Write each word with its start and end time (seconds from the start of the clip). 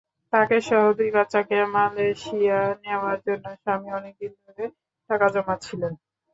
তাঁকেসহ 0.33 0.81
দুই 0.97 1.09
বাচ্চাকে 1.15 1.57
মালয়েশিয়া 1.73 2.59
নেওয়ার 2.83 3.17
জন্য 3.27 3.45
স্বামী 3.57 3.89
অনেক 3.99 4.13
দিন 4.21 4.33
ধরে 4.43 4.65
টাকা 5.09 5.27
জমাচ্ছিলেন। 5.33 5.93